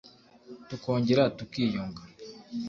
[0.69, 2.01] tukongera tukiyunga